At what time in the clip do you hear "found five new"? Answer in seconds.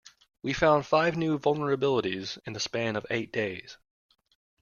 0.53-1.37